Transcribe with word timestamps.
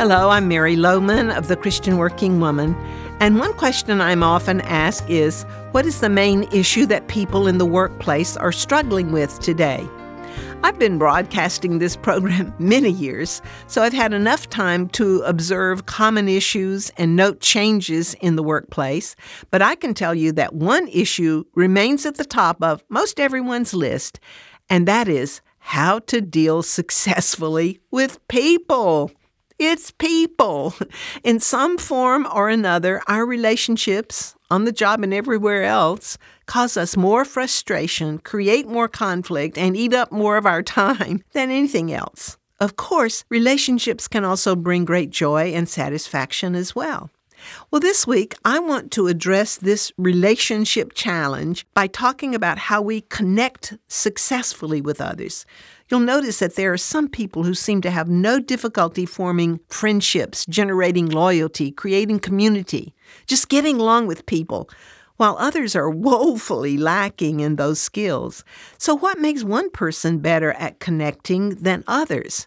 Hello, 0.00 0.30
I'm 0.30 0.48
Mary 0.48 0.76
Lowman 0.76 1.28
of 1.28 1.48
the 1.48 1.56
Christian 1.56 1.98
Working 1.98 2.40
Woman. 2.40 2.74
And 3.20 3.38
one 3.38 3.52
question 3.52 4.00
I'm 4.00 4.22
often 4.22 4.62
asked 4.62 5.10
is 5.10 5.42
What 5.72 5.84
is 5.84 6.00
the 6.00 6.08
main 6.08 6.44
issue 6.54 6.86
that 6.86 7.08
people 7.08 7.46
in 7.46 7.58
the 7.58 7.66
workplace 7.66 8.34
are 8.34 8.50
struggling 8.50 9.12
with 9.12 9.38
today? 9.40 9.86
I've 10.64 10.78
been 10.78 10.96
broadcasting 10.96 11.80
this 11.80 11.96
program 11.96 12.54
many 12.58 12.88
years, 12.88 13.42
so 13.66 13.82
I've 13.82 13.92
had 13.92 14.14
enough 14.14 14.48
time 14.48 14.88
to 14.88 15.20
observe 15.24 15.84
common 15.84 16.30
issues 16.30 16.88
and 16.96 17.14
note 17.14 17.40
changes 17.40 18.14
in 18.22 18.36
the 18.36 18.42
workplace. 18.42 19.14
But 19.50 19.60
I 19.60 19.74
can 19.74 19.92
tell 19.92 20.14
you 20.14 20.32
that 20.32 20.54
one 20.54 20.88
issue 20.88 21.44
remains 21.54 22.06
at 22.06 22.14
the 22.14 22.24
top 22.24 22.62
of 22.62 22.82
most 22.88 23.20
everyone's 23.20 23.74
list, 23.74 24.18
and 24.70 24.88
that 24.88 25.08
is 25.08 25.42
how 25.58 25.98
to 25.98 26.22
deal 26.22 26.62
successfully 26.78 27.80
with 27.90 28.26
people. 28.28 29.10
It's 29.60 29.90
people. 29.90 30.74
In 31.22 31.38
some 31.38 31.76
form 31.76 32.26
or 32.34 32.48
another, 32.48 33.02
our 33.06 33.26
relationships 33.26 34.34
on 34.50 34.64
the 34.64 34.72
job 34.72 35.02
and 35.02 35.12
everywhere 35.12 35.64
else 35.64 36.16
cause 36.46 36.78
us 36.78 36.96
more 36.96 37.26
frustration, 37.26 38.20
create 38.20 38.66
more 38.66 38.88
conflict, 38.88 39.58
and 39.58 39.76
eat 39.76 39.92
up 39.92 40.10
more 40.10 40.38
of 40.38 40.46
our 40.46 40.62
time 40.62 41.22
than 41.34 41.50
anything 41.50 41.92
else. 41.92 42.38
Of 42.58 42.76
course, 42.76 43.22
relationships 43.28 44.08
can 44.08 44.24
also 44.24 44.56
bring 44.56 44.86
great 44.86 45.10
joy 45.10 45.52
and 45.52 45.68
satisfaction 45.68 46.54
as 46.54 46.74
well. 46.74 47.10
Well, 47.70 47.80
this 47.80 48.06
week, 48.06 48.34
I 48.44 48.58
want 48.58 48.90
to 48.92 49.06
address 49.06 49.56
this 49.56 49.92
relationship 49.96 50.92
challenge 50.94 51.66
by 51.74 51.86
talking 51.86 52.34
about 52.34 52.58
how 52.58 52.82
we 52.82 53.02
connect 53.02 53.76
successfully 53.88 54.80
with 54.80 55.00
others. 55.00 55.46
You'll 55.88 56.00
notice 56.00 56.38
that 56.38 56.54
there 56.54 56.72
are 56.72 56.78
some 56.78 57.08
people 57.08 57.44
who 57.44 57.54
seem 57.54 57.80
to 57.82 57.90
have 57.90 58.08
no 58.08 58.38
difficulty 58.38 59.06
forming 59.06 59.60
friendships, 59.68 60.46
generating 60.46 61.08
loyalty, 61.08 61.70
creating 61.70 62.20
community, 62.20 62.94
just 63.26 63.48
getting 63.48 63.80
along 63.80 64.06
with 64.06 64.26
people, 64.26 64.70
while 65.16 65.36
others 65.38 65.76
are 65.76 65.90
woefully 66.08 66.78
lacking 66.78 67.40
in 67.40 67.56
those 67.56 67.80
skills. 67.80 68.44
So, 68.78 68.94
what 68.94 69.18
makes 69.18 69.44
one 69.44 69.70
person 69.70 70.18
better 70.18 70.52
at 70.52 70.80
connecting 70.80 71.50
than 71.56 71.84
others? 71.86 72.46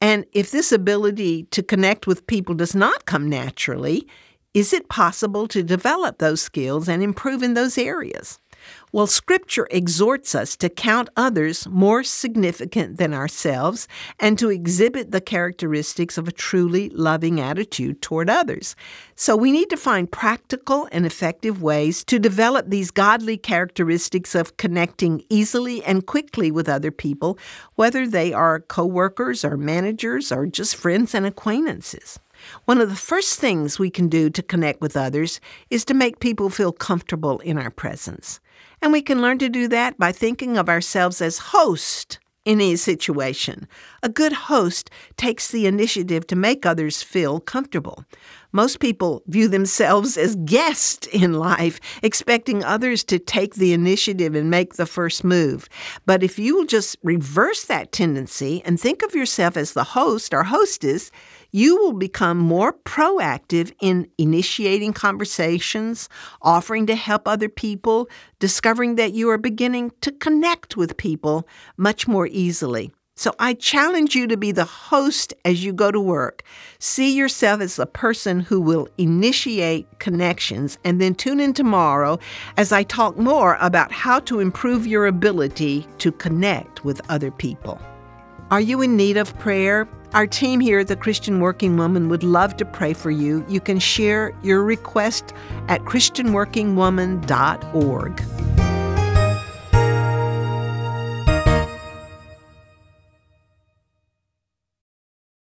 And 0.00 0.24
if 0.32 0.50
this 0.50 0.72
ability 0.72 1.44
to 1.44 1.62
connect 1.62 2.06
with 2.06 2.26
people 2.26 2.54
does 2.54 2.74
not 2.74 3.04
come 3.04 3.28
naturally, 3.28 4.06
is 4.52 4.72
it 4.72 4.88
possible 4.88 5.46
to 5.48 5.62
develop 5.62 6.18
those 6.18 6.42
skills 6.42 6.88
and 6.88 7.02
improve 7.02 7.42
in 7.42 7.54
those 7.54 7.78
areas? 7.78 8.40
Well, 8.92 9.06
Scripture 9.06 9.68
exhorts 9.70 10.34
us 10.34 10.56
to 10.56 10.68
count 10.68 11.08
others 11.16 11.66
more 11.68 12.02
significant 12.02 12.98
than 12.98 13.14
ourselves 13.14 13.86
and 14.18 14.38
to 14.38 14.50
exhibit 14.50 15.12
the 15.12 15.20
characteristics 15.20 16.18
of 16.18 16.26
a 16.26 16.32
truly 16.32 16.90
loving 16.90 17.40
attitude 17.40 18.02
toward 18.02 18.28
others. 18.28 18.74
So 19.14 19.36
we 19.36 19.52
need 19.52 19.70
to 19.70 19.76
find 19.76 20.10
practical 20.10 20.88
and 20.90 21.06
effective 21.06 21.62
ways 21.62 22.04
to 22.04 22.18
develop 22.18 22.68
these 22.68 22.90
godly 22.90 23.36
characteristics 23.36 24.34
of 24.34 24.56
connecting 24.56 25.22
easily 25.30 25.84
and 25.84 26.06
quickly 26.06 26.50
with 26.50 26.68
other 26.68 26.90
people, 26.90 27.38
whether 27.76 28.06
they 28.06 28.32
are 28.32 28.60
coworkers 28.60 29.44
or 29.44 29.56
managers 29.56 30.32
or 30.32 30.46
just 30.46 30.76
friends 30.76 31.14
and 31.14 31.24
acquaintances. 31.24 32.18
One 32.64 32.80
of 32.80 32.88
the 32.88 32.96
first 32.96 33.38
things 33.38 33.78
we 33.78 33.90
can 33.90 34.08
do 34.08 34.30
to 34.30 34.42
connect 34.42 34.80
with 34.80 34.96
others 34.96 35.40
is 35.70 35.84
to 35.86 35.94
make 35.94 36.20
people 36.20 36.50
feel 36.50 36.72
comfortable 36.72 37.38
in 37.40 37.58
our 37.58 37.70
presence. 37.70 38.40
And 38.82 38.92
we 38.92 39.02
can 39.02 39.20
learn 39.20 39.38
to 39.38 39.48
do 39.48 39.68
that 39.68 39.98
by 39.98 40.12
thinking 40.12 40.56
of 40.56 40.68
ourselves 40.68 41.20
as 41.20 41.38
host 41.38 42.18
in 42.44 42.60
a 42.60 42.76
situation. 42.76 43.68
A 44.02 44.08
good 44.08 44.32
host 44.32 44.90
takes 45.16 45.50
the 45.50 45.66
initiative 45.66 46.26
to 46.28 46.36
make 46.36 46.64
others 46.64 47.02
feel 47.02 47.40
comfortable. 47.40 48.04
Most 48.52 48.80
people 48.80 49.22
view 49.26 49.46
themselves 49.46 50.16
as 50.16 50.36
guests 50.44 51.06
in 51.08 51.34
life, 51.34 51.80
expecting 52.02 52.64
others 52.64 53.04
to 53.04 53.18
take 53.18 53.54
the 53.54 53.72
initiative 53.72 54.34
and 54.34 54.50
make 54.50 54.74
the 54.74 54.86
first 54.86 55.22
move. 55.22 55.68
But 56.04 56.22
if 56.22 56.38
you 56.38 56.56
will 56.56 56.64
just 56.64 56.96
reverse 57.02 57.64
that 57.64 57.92
tendency 57.92 58.62
and 58.64 58.78
think 58.78 59.02
of 59.02 59.14
yourself 59.14 59.56
as 59.56 59.72
the 59.72 59.84
host 59.84 60.34
or 60.34 60.42
hostess, 60.42 61.12
you 61.52 61.76
will 61.76 61.92
become 61.92 62.38
more 62.38 62.72
proactive 62.72 63.72
in 63.80 64.08
initiating 64.18 64.94
conversations, 64.94 66.08
offering 66.42 66.86
to 66.86 66.96
help 66.96 67.28
other 67.28 67.48
people, 67.48 68.08
discovering 68.40 68.96
that 68.96 69.12
you 69.12 69.30
are 69.30 69.38
beginning 69.38 69.92
to 70.00 70.10
connect 70.10 70.76
with 70.76 70.96
people 70.96 71.46
much 71.76 72.08
more 72.08 72.26
easily. 72.26 72.90
So 73.20 73.32
I 73.38 73.52
challenge 73.52 74.14
you 74.14 74.26
to 74.28 74.38
be 74.38 74.50
the 74.50 74.64
host 74.64 75.34
as 75.44 75.62
you 75.62 75.74
go 75.74 75.90
to 75.90 76.00
work. 76.00 76.42
See 76.78 77.14
yourself 77.14 77.60
as 77.60 77.76
the 77.76 77.84
person 77.84 78.40
who 78.40 78.62
will 78.62 78.88
initiate 78.96 79.98
connections 79.98 80.78
and 80.86 81.02
then 81.02 81.14
tune 81.14 81.38
in 81.38 81.52
tomorrow 81.52 82.18
as 82.56 82.72
I 82.72 82.82
talk 82.82 83.18
more 83.18 83.58
about 83.60 83.92
how 83.92 84.20
to 84.20 84.40
improve 84.40 84.86
your 84.86 85.06
ability 85.06 85.86
to 85.98 86.12
connect 86.12 86.82
with 86.82 87.02
other 87.10 87.30
people. 87.30 87.78
Are 88.50 88.62
you 88.62 88.80
in 88.80 88.96
need 88.96 89.18
of 89.18 89.38
prayer? 89.38 89.86
Our 90.14 90.26
team 90.26 90.58
here 90.58 90.78
at 90.78 90.88
the 90.88 90.96
Christian 90.96 91.40
Working 91.40 91.76
Woman 91.76 92.08
would 92.08 92.22
love 92.22 92.56
to 92.56 92.64
pray 92.64 92.94
for 92.94 93.10
you. 93.10 93.44
You 93.50 93.60
can 93.60 93.80
share 93.80 94.32
your 94.42 94.64
request 94.64 95.34
at 95.68 95.82
ChristianWorkingWoman.org. 95.82 98.49